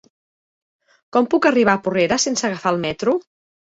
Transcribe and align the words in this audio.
Com 1.17 1.29
puc 1.35 1.51
arribar 1.51 1.79
a 1.79 1.85
Porrera 1.87 2.21
sense 2.29 2.53
agafar 2.53 2.77
el 2.77 2.85
metro? 2.91 3.21